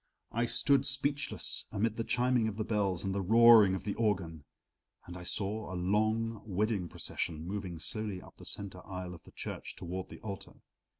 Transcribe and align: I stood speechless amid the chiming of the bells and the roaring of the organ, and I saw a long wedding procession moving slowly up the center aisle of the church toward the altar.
I 0.31 0.47
stood 0.47 0.87
speechless 0.87 1.67
amid 1.71 1.95
the 1.95 2.03
chiming 2.03 2.47
of 2.47 2.57
the 2.57 2.63
bells 2.63 3.03
and 3.03 3.13
the 3.13 3.21
roaring 3.21 3.75
of 3.75 3.83
the 3.83 3.93
organ, 3.93 4.45
and 5.05 5.15
I 5.15 5.21
saw 5.21 5.71
a 5.71 5.75
long 5.77 6.41
wedding 6.43 6.89
procession 6.89 7.45
moving 7.45 7.77
slowly 7.77 8.19
up 8.19 8.37
the 8.37 8.45
center 8.47 8.83
aisle 8.83 9.13
of 9.13 9.21
the 9.25 9.31
church 9.33 9.75
toward 9.75 10.09
the 10.09 10.19
altar. 10.21 10.53